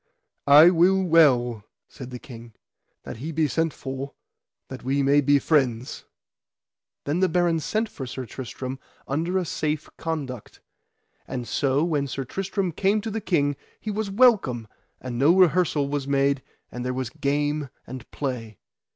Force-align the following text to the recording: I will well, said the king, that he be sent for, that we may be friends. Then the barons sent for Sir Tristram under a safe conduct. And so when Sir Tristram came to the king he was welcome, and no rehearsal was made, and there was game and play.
I 0.47 0.71
will 0.71 1.03
well, 1.03 1.63
said 1.87 2.09
the 2.09 2.17
king, 2.17 2.53
that 3.03 3.17
he 3.17 3.31
be 3.31 3.47
sent 3.47 3.71
for, 3.71 4.15
that 4.67 4.81
we 4.83 5.03
may 5.03 5.21
be 5.21 5.37
friends. 5.37 6.05
Then 7.03 7.19
the 7.19 7.29
barons 7.29 7.63
sent 7.65 7.87
for 7.87 8.07
Sir 8.07 8.25
Tristram 8.25 8.79
under 9.07 9.37
a 9.37 9.45
safe 9.45 9.91
conduct. 9.97 10.59
And 11.27 11.47
so 11.47 11.83
when 11.83 12.07
Sir 12.07 12.23
Tristram 12.25 12.71
came 12.71 12.99
to 13.01 13.11
the 13.11 13.21
king 13.21 13.55
he 13.79 13.91
was 13.91 14.09
welcome, 14.09 14.67
and 14.99 15.19
no 15.19 15.35
rehearsal 15.35 15.87
was 15.87 16.07
made, 16.07 16.41
and 16.71 16.83
there 16.83 16.95
was 16.95 17.11
game 17.11 17.69
and 17.85 18.09
play. 18.09 18.57